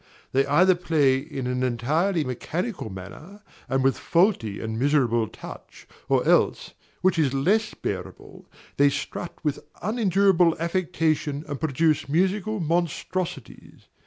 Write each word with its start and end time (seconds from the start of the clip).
They 0.31 0.47
either 0.47 0.73
play 0.73 1.19
in 1.19 1.45
an 1.45 1.61
entirely 1.61 2.23
mechanical 2.23 2.89
manner 2.89 3.43
and 3.69 3.83
with 3.83 3.99
faulty 3.99 4.59
and 4.59 4.79
miserable 4.79 5.27
touch, 5.27 5.87
or 6.09 6.25
else, 6.27 6.73
which 7.01 7.19
is 7.19 7.35
less 7.35 7.75
bearable, 7.75 8.49
they 8.77 8.89
strut 8.89 9.35
with 9.43 9.59
unendurable 9.79 10.57
affectation 10.59 11.45
and 11.47 11.59
produce 11.59 12.09
musical 12.09 12.59
monstrosities. 12.59 13.89